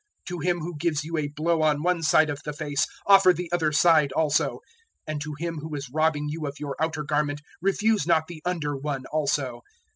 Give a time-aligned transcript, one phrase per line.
[0.25, 3.31] 006:029 To him who gives you a blow on one side of the face offer
[3.33, 4.61] the other side also;
[5.05, 8.75] and to him who is robbing you of your outer garment refuse not the under
[8.75, 9.61] one also.